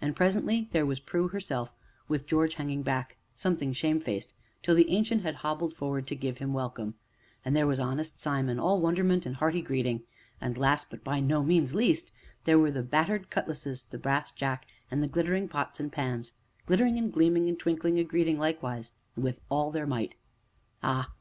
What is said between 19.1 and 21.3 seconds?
and with all their might. Ah!